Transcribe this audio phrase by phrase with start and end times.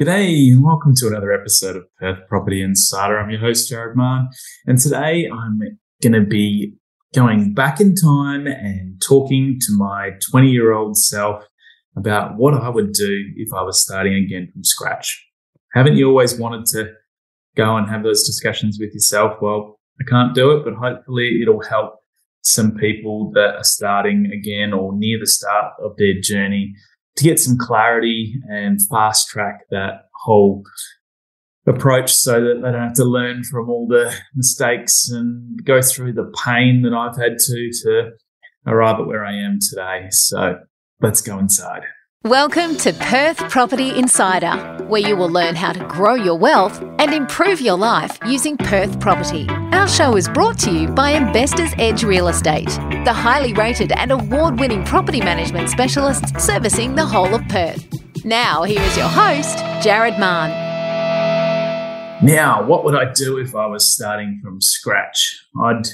[0.00, 3.18] G'day and welcome to another episode of Perth Property Insider.
[3.18, 4.28] I'm your host, Jared Mann,
[4.64, 5.58] and today I'm
[6.00, 6.74] going to be
[7.12, 11.42] going back in time and talking to my 20 year old self
[11.96, 15.20] about what I would do if I was starting again from scratch.
[15.72, 16.92] Haven't you always wanted to
[17.56, 19.42] go and have those discussions with yourself?
[19.42, 21.96] Well, I can't do it, but hopefully it'll help
[22.42, 26.76] some people that are starting again or near the start of their journey
[27.18, 30.62] to get some clarity and fast track that whole
[31.66, 36.12] approach so that they don't have to learn from all the mistakes and go through
[36.12, 38.10] the pain that I've had to to
[38.66, 40.06] arrive at where I am today.
[40.10, 40.58] So
[41.00, 41.82] let's go inside.
[42.24, 47.14] Welcome to Perth Property Insider, where you will learn how to grow your wealth and
[47.14, 49.46] improve your life using Perth property.
[49.48, 52.70] Our show is brought to you by Investors Edge Real Estate,
[53.04, 57.86] the highly rated and award winning property management specialists servicing the whole of Perth.
[58.24, 60.50] Now, here is your host, Jared Mann.
[62.26, 65.38] Now, what would I do if I was starting from scratch?
[65.62, 65.86] I'd,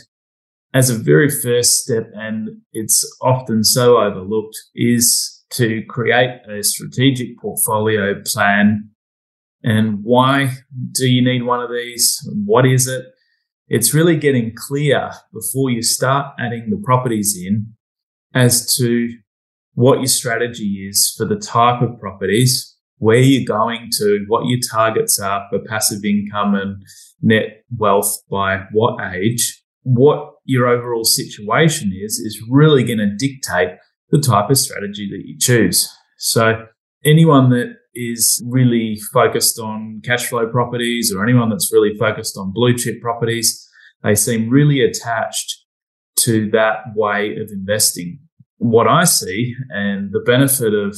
[0.73, 7.39] as a very first step, and it's often so overlooked, is to create a strategic
[7.39, 8.91] portfolio plan.
[9.63, 10.53] And why
[10.93, 12.19] do you need one of these?
[12.45, 13.07] What is it?
[13.69, 17.75] It's really getting clear before you start adding the properties in
[18.35, 19.09] as to
[19.75, 24.61] what your strategy is for the type of properties, where you're going to, what your
[24.71, 26.83] targets are for passive income and
[27.23, 33.71] net wealth by what age, what your overall situation is, is really going to dictate
[34.15, 35.93] the type of strategy that you choose.
[36.19, 36.67] So,
[37.05, 42.53] anyone that is really focused on cash flow properties or anyone that's really focused on
[42.53, 43.69] blue chip properties,
[44.05, 45.65] they seem really attached
[46.21, 48.21] to that way of investing.
[48.59, 50.97] What I see and the benefit of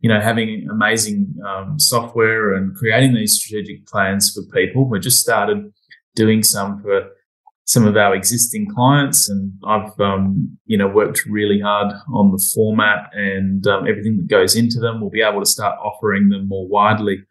[0.00, 4.88] you know having amazing um, software and creating these strategic plans for people.
[4.88, 5.70] We just started
[6.14, 7.10] doing some for
[7.66, 12.44] some of our existing clients, and I've um, you know worked really hard on the
[12.54, 15.00] format and um, everything that goes into them.
[15.00, 17.24] We'll be able to start offering them more widely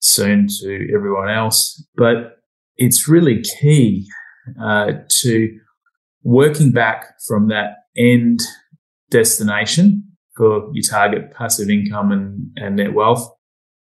[0.00, 1.84] soon to everyone else.
[1.96, 2.38] But
[2.76, 4.06] it's really key
[4.62, 4.92] uh,
[5.22, 5.58] to
[6.22, 8.40] working back from that end
[9.10, 10.04] destination
[10.36, 13.28] for your target passive income and, and net wealth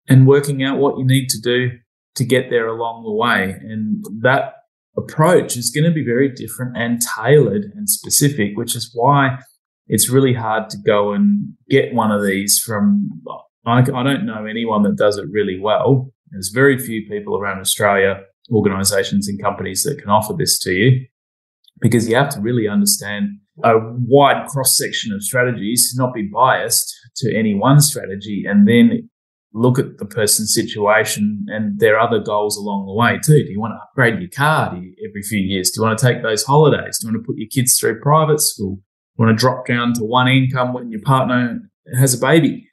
[0.07, 1.71] and working out what you need to do
[2.15, 3.51] to get there along the way.
[3.61, 4.53] And that
[4.97, 9.37] approach is going to be very different and tailored and specific, which is why
[9.87, 13.21] it's really hard to go and get one of these from.
[13.65, 16.11] I, I don't know anyone that does it really well.
[16.31, 21.05] There's very few people around Australia, organizations and companies that can offer this to you
[21.81, 26.93] because you have to really understand a wide cross section of strategies, not be biased
[27.17, 29.09] to any one strategy, and then
[29.53, 33.43] look at the person's situation and their other goals along the way too.
[33.43, 35.71] Do you want to upgrade your car you, every few years?
[35.71, 36.99] Do you want to take those holidays?
[36.99, 38.75] Do you want to put your kids through private school?
[38.75, 38.81] Do
[39.17, 41.59] you want to drop down to one income when your partner
[41.97, 42.67] has a baby?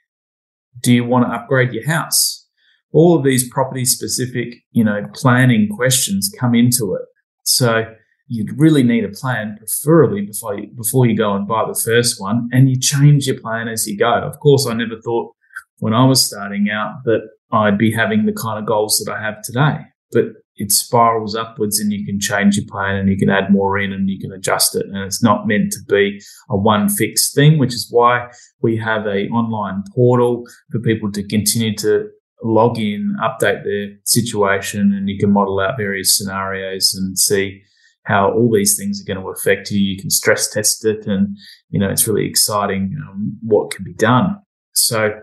[0.83, 2.47] Do you want to upgrade your house?
[2.93, 7.07] All of these property specific, you know, planning questions come into it.
[7.45, 7.85] So
[8.29, 12.21] you'd really need a plan, preferably before you, before you go and buy the first
[12.21, 14.13] one, and you change your plan as you go.
[14.13, 15.36] Of course, I never thought
[15.79, 19.23] when I was starting out that I'd be having the kind of goals that I
[19.23, 19.79] have today.
[20.13, 20.25] But
[20.57, 23.93] it spirals upwards and you can change your plan and you can add more in
[23.93, 24.87] and you can adjust it.
[24.87, 28.29] And it's not meant to be a one fixed thing, which is why
[28.63, 32.09] we have a online portal for people to continue to
[32.43, 37.63] log in, update their situation, and you can model out various scenarios and see
[38.05, 39.79] how all these things are going to affect you.
[39.79, 41.37] You can stress test it and,
[41.71, 44.37] you know, it's really exciting um, what can be done.
[44.73, 45.21] So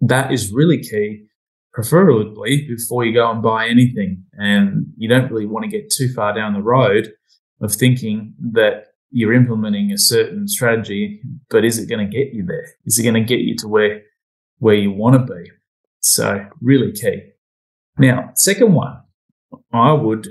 [0.00, 1.26] that is really key,
[1.72, 4.24] preferably before you go and buy anything.
[4.32, 7.12] And you don't really want to get too far down the road
[7.60, 12.44] of thinking that you're implementing a certain strategy, but is it going to get you
[12.44, 12.66] there?
[12.84, 14.02] Is it going to get you to where
[14.58, 15.50] where you want to be?
[16.00, 17.30] So really key.
[17.98, 19.00] Now, second one,
[19.72, 20.28] I would,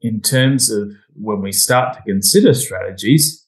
[0.00, 3.45] in terms of when we start to consider strategies,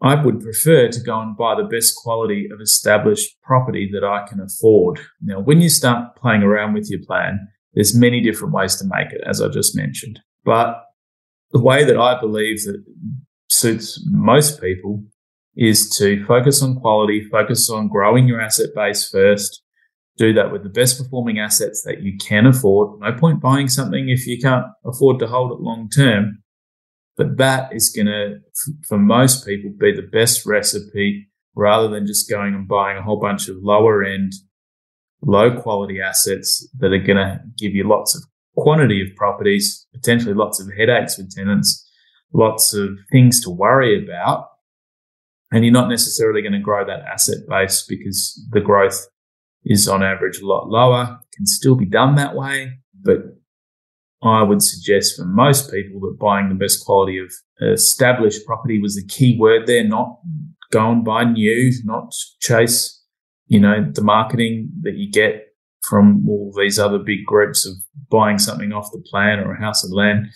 [0.00, 4.26] I would prefer to go and buy the best quality of established property that I
[4.28, 5.00] can afford.
[5.20, 9.12] Now, when you start playing around with your plan, there's many different ways to make
[9.12, 10.20] it, as I just mentioned.
[10.44, 10.84] But
[11.50, 12.82] the way that I believe that
[13.48, 15.02] suits most people
[15.56, 19.62] is to focus on quality, focus on growing your asset base first.
[20.16, 23.00] Do that with the best performing assets that you can afford.
[23.00, 26.42] No point buying something if you can't afford to hold it long term.
[27.18, 28.38] But that is going to,
[28.88, 33.20] for most people, be the best recipe rather than just going and buying a whole
[33.20, 34.32] bunch of lower end
[35.22, 38.22] low quality assets that are going to give you lots of
[38.56, 41.88] quantity of properties, potentially lots of headaches with tenants,
[42.32, 44.46] lots of things to worry about.
[45.50, 49.06] And you're not necessarily going to grow that asset base because the growth
[49.64, 51.18] is on average a lot lower.
[51.20, 53.18] It can still be done that way, but
[54.22, 58.96] I would suggest for most people that buying the best quality of established property was
[58.96, 60.18] the key word there, not
[60.70, 63.02] go and buy new, not chase,
[63.46, 65.44] you know, the marketing that you get
[65.82, 67.74] from all these other big groups of
[68.10, 70.26] buying something off the plan or a house of land.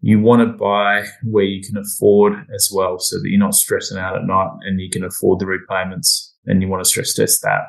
[0.00, 3.98] You want to buy where you can afford as well so that you're not stressing
[3.98, 7.42] out at night and you can afford the repayments and you want to stress test
[7.42, 7.62] that.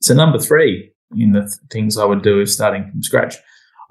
[0.00, 3.36] So number three in the th- things I would do if starting from scratch,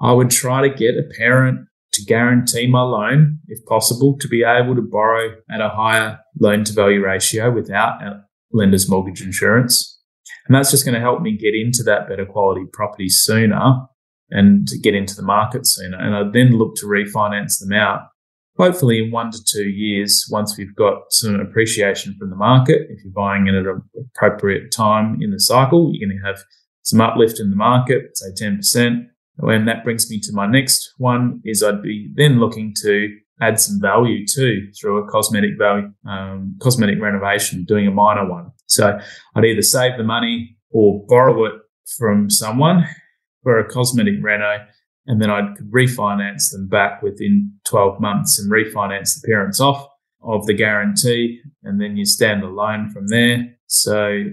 [0.00, 4.44] I would try to get a parent to guarantee my loan, if possible, to be
[4.44, 9.98] able to borrow at a higher loan to value ratio without a lender's mortgage insurance.
[10.46, 13.86] And that's just going to help me get into that better quality property sooner
[14.30, 15.98] and get into the market sooner.
[15.98, 18.02] And I'd then look to refinance them out,
[18.56, 22.82] hopefully in one to two years, once we've got some appreciation from the market.
[22.90, 23.82] If you're buying it at an
[24.14, 26.42] appropriate time in the cycle, you're going to have
[26.82, 29.06] some uplift in the market, say 10%.
[29.38, 33.08] And that brings me to my next one is I'd be then looking to
[33.40, 38.50] add some value too through a cosmetic value, um, cosmetic renovation, doing a minor one.
[38.66, 38.98] So
[39.34, 41.54] I'd either save the money or borrow it
[41.96, 42.86] from someone
[43.42, 44.66] for a cosmetic reno,
[45.06, 49.86] and then I could refinance them back within 12 months and refinance the parents off
[50.22, 53.56] of the guarantee, and then you stand alone from there.
[53.66, 54.24] So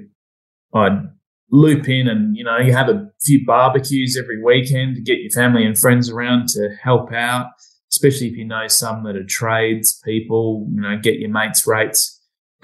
[0.73, 1.09] I'd
[1.51, 5.31] loop in and you know you have a few barbecues every weekend to get your
[5.31, 7.47] family and friends around to help out
[7.91, 12.15] especially if you know some that are trades people you know get your mates rates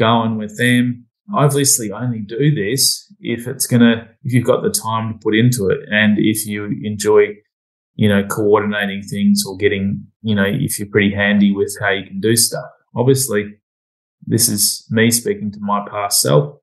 [0.01, 1.05] going with them.
[1.33, 5.69] Obviously only do this if it's gonna if you've got the time to put into
[5.69, 7.27] it and if you enjoy
[7.95, 12.05] you know coordinating things or getting you know if you're pretty handy with how you
[12.05, 12.65] can do stuff.
[12.95, 13.53] Obviously
[14.25, 16.57] this is me speaking to my past self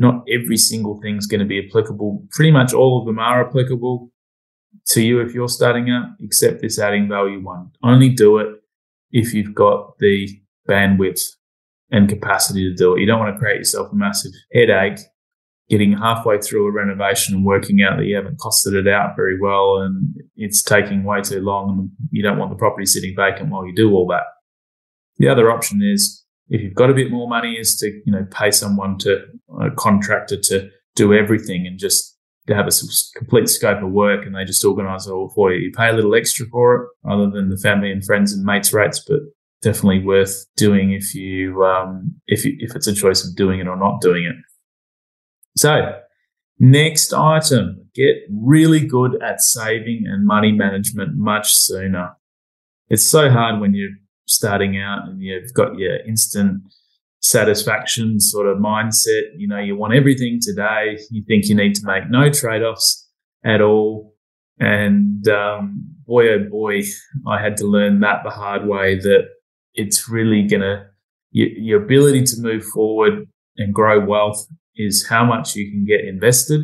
[0.00, 2.26] not every single thing is going to be applicable.
[2.30, 4.10] Pretty much all of them are applicable
[4.86, 7.70] to you if you're starting out, except this adding value one.
[7.82, 8.48] Only do it
[9.10, 11.20] if you've got the bandwidth
[11.90, 13.00] and capacity to do it.
[13.00, 15.00] You don't want to create yourself a massive headache
[15.68, 19.38] getting halfway through a renovation and working out that you haven't costed it out very
[19.38, 23.50] well and it's taking way too long and you don't want the property sitting vacant
[23.50, 24.24] while you do all that.
[25.18, 28.26] The other option is if you've got a bit more money is to, you know,
[28.30, 29.20] pay someone to
[29.60, 32.18] a contractor to do everything and just
[32.48, 32.70] to have a
[33.16, 35.60] complete scope of work and they just organize it all for you.
[35.60, 38.72] You pay a little extra for it other than the family and friends and mates
[38.72, 39.20] rates, but
[39.62, 43.68] definitely worth doing if you, um, if you, if it's a choice of doing it
[43.68, 44.34] or not doing it.
[45.56, 46.00] So
[46.58, 52.16] next item, get really good at saving and money management much sooner.
[52.88, 53.90] It's so hard when you're
[54.30, 56.62] starting out and you've got your instant
[57.20, 59.22] satisfaction sort of mindset.
[59.36, 60.98] You know, you want everything today.
[61.10, 63.08] You think you need to make no trade offs
[63.44, 64.14] at all.
[64.58, 66.82] And um, boy, oh boy,
[67.26, 69.24] I had to learn that the hard way that
[69.74, 70.86] it's really going to,
[71.30, 73.26] your, your ability to move forward
[73.56, 76.60] and grow wealth is how much you can get invested.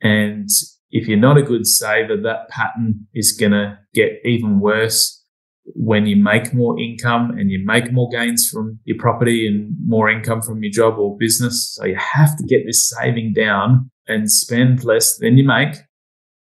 [0.00, 0.48] And
[0.90, 5.23] if you're not a good saver, that pattern is going to get even worse
[5.66, 10.10] when you make more income and you make more gains from your property and more
[10.10, 11.74] income from your job or business.
[11.74, 15.76] So you have to get this saving down and spend less than you make,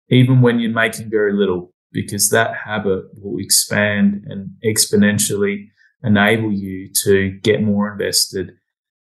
[0.09, 5.67] even when you're making very little, because that habit will expand and exponentially
[6.03, 8.53] enable you to get more invested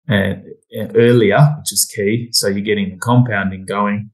[0.07, 2.29] and, and earlier, which is key.
[2.31, 4.11] So you're getting the compounding going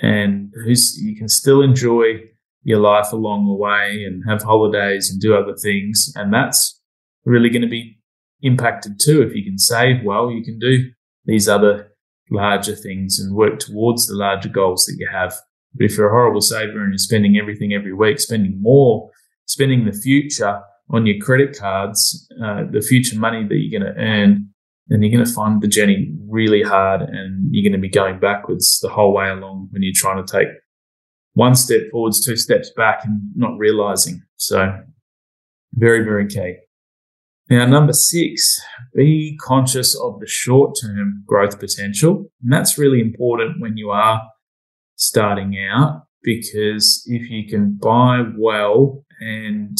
[0.00, 2.20] and you can still enjoy
[2.62, 6.12] your life along the way and have holidays and do other things.
[6.14, 6.80] And that's
[7.24, 7.98] really going to be
[8.42, 9.22] impacted too.
[9.22, 10.90] If you can save well, you can do
[11.24, 11.92] these other
[12.30, 15.34] larger things and work towards the larger goals that you have.
[15.74, 19.10] But if you're a horrible saver and you're spending everything every week, spending more,
[19.46, 24.00] spending the future on your credit cards, uh, the future money that you're going to
[24.00, 24.48] earn,
[24.88, 28.18] then you're going to find the journey really hard and you're going to be going
[28.18, 30.48] backwards the whole way along when you're trying to take
[31.34, 34.22] one step forwards, two steps back, and not realizing.
[34.36, 34.80] So,
[35.74, 36.56] very, very key.
[37.50, 38.60] Now, number six,
[38.94, 42.30] be conscious of the short term growth potential.
[42.42, 44.22] And that's really important when you are
[44.96, 49.76] starting out because if you can buy well and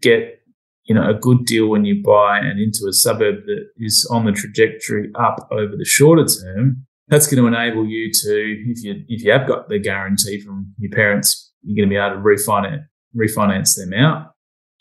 [0.00, 0.40] get
[0.84, 4.24] you know a good deal when you buy and into a suburb that is on
[4.24, 9.04] the trajectory up over the shorter term that's going to enable you to, if you
[9.08, 12.22] if you have got the guarantee from your parents, you're going to be able to
[12.22, 12.84] refinance
[13.16, 14.30] refinance them out.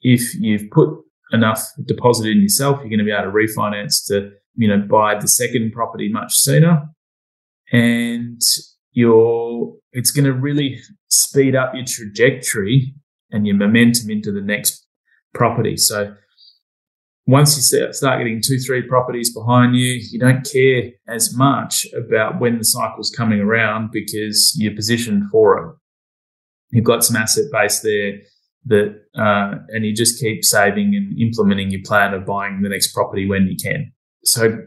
[0.01, 0.89] If you've put
[1.31, 5.19] enough deposit in yourself, you're going to be able to refinance to you know buy
[5.19, 6.87] the second property much sooner,
[7.71, 8.41] and
[8.91, 12.93] you're it's going to really speed up your trajectory
[13.31, 14.85] and your momentum into the next
[15.33, 15.77] property.
[15.77, 16.15] So
[17.29, 22.39] once you start getting two, three properties behind you, you don't care as much about
[22.39, 25.75] when the cycle's coming around because you're positioned for it.
[26.71, 28.13] You've got some asset base there
[28.65, 32.93] that, uh, and you just keep saving and implementing your plan of buying the next
[32.93, 33.91] property when you can.
[34.23, 34.57] So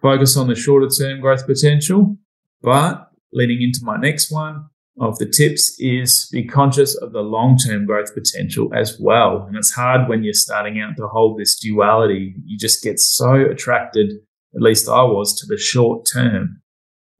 [0.00, 2.16] focus on the shorter term growth potential,
[2.62, 4.66] but leading into my next one,
[5.00, 9.44] of the tips is be conscious of the long term growth potential as well.
[9.46, 12.34] And it's hard when you're starting out to hold this duality.
[12.44, 14.12] You just get so attracted,
[14.54, 16.60] at least I was, to the short term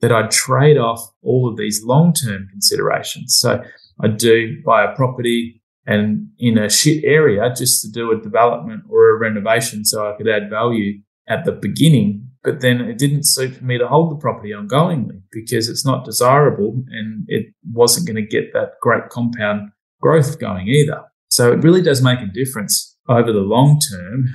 [0.00, 3.36] that I'd trade off all of these long term considerations.
[3.38, 3.62] So
[4.00, 8.84] I'd do buy a property and in a shit area just to do a development
[8.88, 13.24] or a renovation so I could add value at the beginning but then it didn't
[13.24, 18.06] suit for me to hold the property ongoingly because it's not desirable and it wasn't
[18.06, 19.70] going to get that great compound
[20.00, 21.02] growth going either.
[21.30, 24.26] So it really does make a difference over the long term.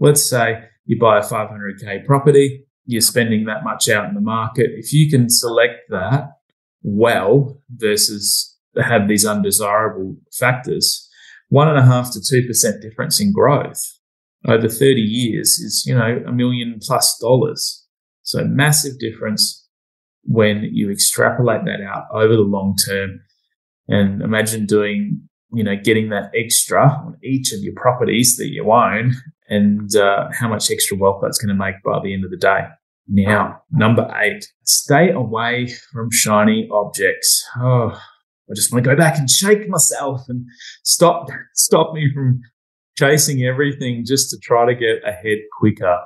[0.00, 4.72] Let's say you buy a 500k property, you're spending that much out in the market.
[4.74, 6.32] If you can select that
[6.82, 11.08] well versus have these undesirable factors,
[11.48, 13.95] one and a half to two percent difference in growth
[14.46, 17.84] over 30 years is, you know, a million plus dollars.
[18.22, 19.66] So massive difference
[20.24, 23.20] when you extrapolate that out over the long term
[23.88, 28.70] and imagine doing, you know, getting that extra on each of your properties that you
[28.70, 29.14] own
[29.48, 32.36] and uh, how much extra wealth that's going to make by the end of the
[32.36, 32.66] day.
[33.08, 37.44] Now, number eight, stay away from shiny objects.
[37.56, 37.92] Oh,
[38.50, 40.46] I just want to go back and shake myself and
[40.82, 42.40] stop, stop me from
[42.96, 45.98] chasing everything just to try to get ahead quicker.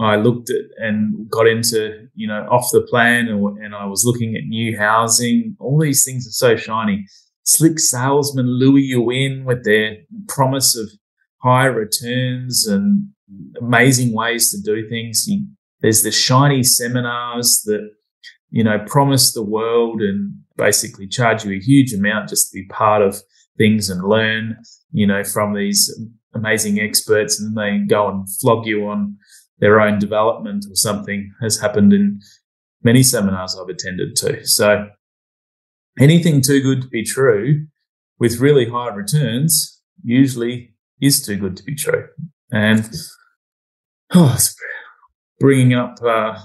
[0.00, 4.04] I looked at and got into, you know, off the plan and, and I was
[4.04, 5.56] looking at new housing.
[5.58, 7.06] All these things are so shiny.
[7.42, 9.96] Slick salesmen lure you in with their
[10.28, 10.88] promise of
[11.42, 13.08] high returns and
[13.60, 15.26] amazing ways to do things.
[15.26, 15.46] You,
[15.80, 17.90] there's the shiny seminars that,
[18.50, 22.66] you know, promise the world and basically charge you a huge amount just to be
[22.68, 23.20] part of
[23.56, 24.58] things and learn,
[24.92, 25.92] you know, from these
[26.34, 29.16] amazing experts and then they go and flog you on
[29.58, 32.20] their own development or something has happened in
[32.82, 34.46] many seminars I've attended to.
[34.46, 34.88] So
[35.98, 37.66] anything too good to be true
[38.18, 42.06] with really high returns usually is too good to be true.
[42.50, 42.88] And
[44.14, 44.54] oh, it's
[45.40, 46.38] bringing up uh,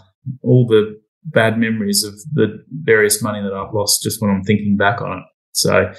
[0.43, 4.75] all the bad memories of the various money that I've lost just when I'm thinking
[4.75, 5.23] back on it.
[5.53, 5.93] So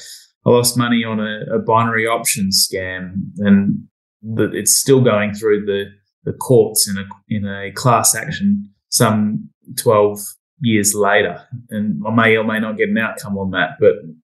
[0.46, 3.84] I lost money on a, a binary options scam, and
[4.22, 5.86] the, it's still going through the,
[6.24, 9.48] the courts in a in a class action some
[9.78, 10.20] twelve
[10.60, 13.94] years later, and I may or may not get an outcome on that, but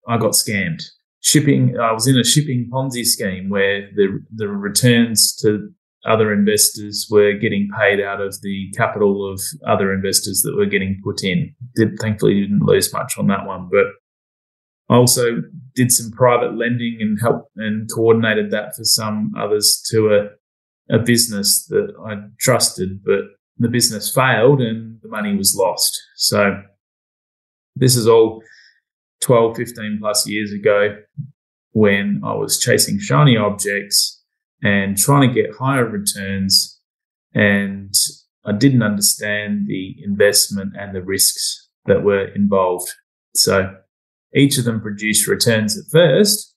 [0.09, 0.83] I got scammed.
[1.21, 5.71] Shipping, I was in a shipping Ponzi scheme where the the returns to
[6.07, 11.01] other investors were getting paid out of the capital of other investors that were getting
[11.03, 11.55] put in.
[11.75, 13.87] Did thankfully didn't lose much on that one, but
[14.89, 15.43] I also
[15.79, 20.99] did some private lending and helped and coordinated that for some others to a, a
[20.99, 23.21] business that I trusted, but
[23.59, 25.97] the business failed and the money was lost.
[26.17, 26.61] So
[27.77, 28.43] this is all
[29.21, 30.97] 12, 15 plus years ago
[31.71, 34.21] when I was chasing shiny objects
[34.61, 36.81] and trying to get higher returns.
[37.35, 37.95] And
[38.45, 42.89] I didn't understand the investment and the risks that were involved.
[43.37, 43.77] So
[44.35, 46.55] each of them produce returns at first.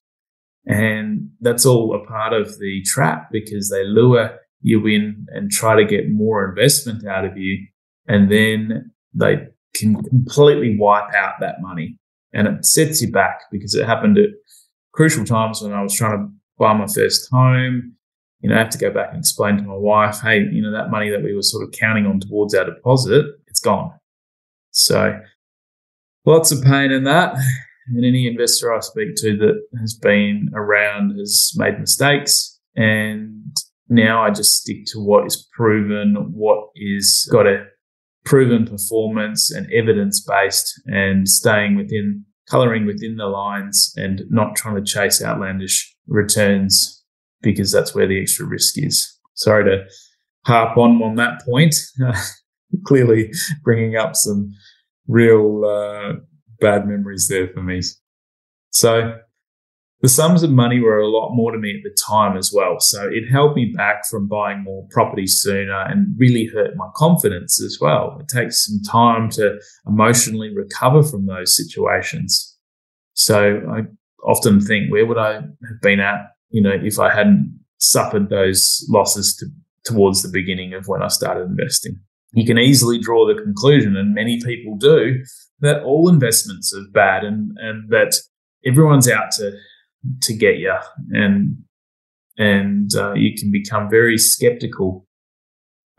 [0.66, 5.76] And that's all a part of the trap because they lure you in and try
[5.76, 7.66] to get more investment out of you.
[8.08, 11.98] And then they can completely wipe out that money.
[12.34, 14.30] And it sets you back because it happened at
[14.94, 17.94] crucial times when I was trying to buy my first home.
[18.42, 20.72] You know, I have to go back and explain to my wife, hey, you know,
[20.72, 23.92] that money that we were sort of counting on towards our deposit, it's gone.
[24.72, 25.20] So
[26.26, 27.36] lots of pain in that.
[27.88, 32.60] And any investor I speak to that has been around has made mistakes.
[32.76, 33.56] And
[33.90, 37.66] now I just stick to what is proven, what is got a
[38.24, 44.76] proven performance and evidence based and staying within coloring within the lines and not trying
[44.76, 47.04] to chase outlandish returns
[47.42, 49.18] because that's where the extra risk is.
[49.34, 49.86] Sorry to
[50.46, 51.76] harp on on that point.
[52.86, 53.32] clearly
[53.64, 54.54] bringing up some
[55.08, 56.14] real uh,
[56.60, 57.82] bad memories there for me.
[58.70, 59.18] So
[60.02, 62.80] the sums of money were a lot more to me at the time as well.
[62.80, 67.62] So it held me back from buying more properties sooner and really hurt my confidence
[67.62, 68.18] as well.
[68.20, 72.58] It takes some time to emotionally recover from those situations.
[73.14, 73.82] So I
[74.24, 78.86] often think, where would I have been at, you know, if I hadn't suffered those
[78.90, 79.46] losses to,
[79.84, 82.00] towards the beginning of when I started investing?
[82.34, 85.24] You can easily draw the conclusion, and many people do,
[85.60, 88.16] that all investments are bad and, and that
[88.66, 89.52] everyone's out to
[90.22, 90.76] to get you,
[91.12, 91.58] and
[92.38, 95.06] and uh, you can become very skeptical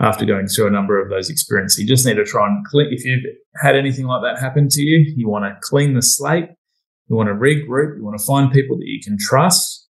[0.00, 1.78] after going through a number of those experiences.
[1.78, 2.88] You just need to try and clean.
[2.90, 3.24] If you've
[3.62, 6.48] had anything like that happen to you, you want to clean the slate.
[7.08, 7.96] You want to regroup.
[7.96, 9.86] You want to find people that you can trust,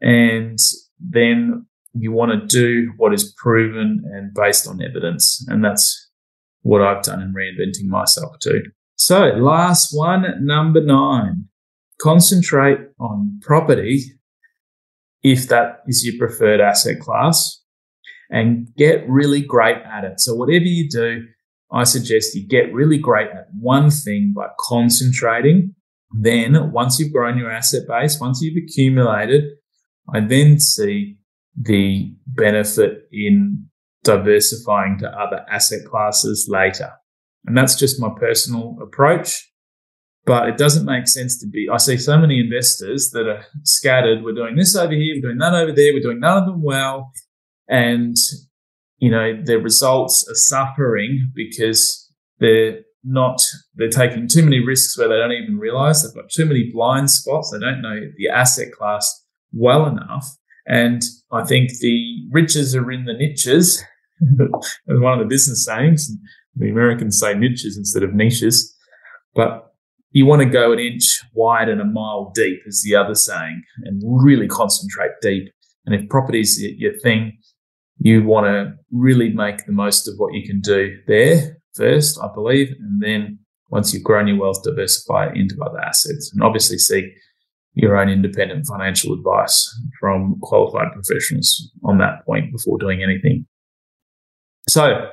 [0.00, 0.58] and
[0.98, 5.44] then you want to do what is proven and based on evidence.
[5.48, 6.10] And that's
[6.62, 8.62] what I've done in reinventing myself too.
[8.96, 11.48] So, last one, number nine
[12.00, 14.02] concentrate on property
[15.22, 17.62] if that is your preferred asset class
[18.30, 20.20] and get really great at it.
[20.20, 21.26] So, whatever you do,
[21.72, 25.74] I suggest you get really great at one thing by concentrating.
[26.12, 29.44] Then, once you've grown your asset base, once you've accumulated,
[30.12, 31.16] I then see
[31.60, 33.66] the benefit in
[34.04, 36.90] diversifying to other asset classes later.
[37.46, 39.48] And that's just my personal approach.
[40.24, 41.68] But it doesn't make sense to be.
[41.72, 44.22] I see so many investors that are scattered.
[44.22, 46.62] We're doing this over here, we're doing that over there, we're doing none of them
[46.62, 47.10] well.
[47.68, 48.16] And,
[48.98, 53.40] you know, their results are suffering because they're not,
[53.74, 57.10] they're taking too many risks where they don't even realize they've got too many blind
[57.10, 57.50] spots.
[57.50, 60.36] They don't know the asset class well enough.
[60.66, 63.82] And I think the riches are in the niches.
[64.86, 66.10] one of the business sayings.
[66.56, 68.76] The Americans say niches instead of niches.
[69.34, 69.72] But
[70.10, 73.62] you want to go an inch wide and a mile deep is the other saying
[73.84, 75.50] and really concentrate deep.
[75.86, 77.38] And if property is your thing,
[77.98, 82.28] you want to really make the most of what you can do there first, I
[82.32, 82.74] believe.
[82.78, 83.38] And then
[83.70, 87.06] once you've grown your wealth, diversify into other assets and obviously seek
[87.74, 93.46] your own independent financial advice from qualified professionals on that point before doing anything.
[94.68, 95.08] So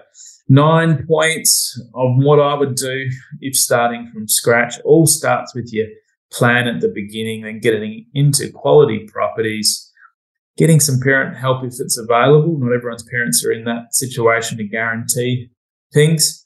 [0.48, 4.80] nine points of what I would do if starting from scratch.
[4.84, 5.88] All starts with your
[6.32, 9.92] plan at the beginning, then getting into quality properties,
[10.58, 12.58] getting some parent help if it's available.
[12.60, 15.50] Not everyone's parents are in that situation to guarantee
[15.94, 16.46] things.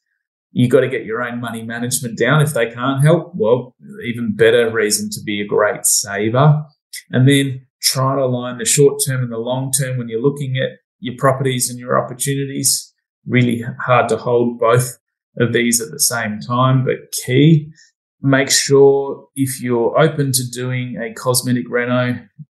[0.54, 2.42] You got to get your own money management down.
[2.42, 6.64] If they can't help, well, even better reason to be a great saver.
[7.10, 10.58] And then try to align the short term and the long term when you're looking
[10.58, 12.94] at your properties and your opportunities
[13.28, 14.98] really hard to hold both
[15.40, 17.72] of these at the same time, but key.
[18.22, 22.20] Make sure if you're open to doing a cosmetic reno,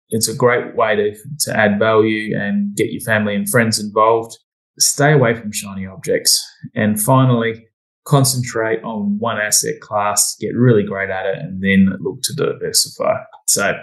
[0.10, 4.38] it's a great way to, to add value and get your family and friends involved.
[4.80, 6.44] Stay away from shiny objects.
[6.76, 7.68] And finally,
[8.06, 13.16] concentrate on one asset class, get really great at it, and then look to diversify.
[13.48, 13.74] So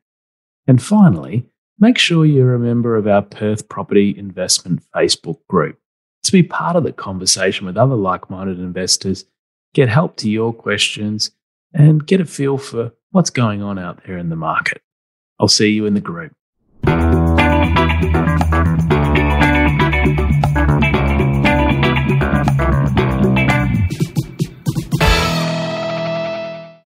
[0.65, 1.45] And finally,
[1.77, 5.77] make sure you're a member of our Perth Property Investment Facebook group
[6.23, 9.25] to be part of the conversation with other like minded investors,
[9.73, 11.31] get help to your questions,
[11.73, 14.81] and get a feel for what's going on out there in the market.
[15.39, 16.33] I'll see you in the group.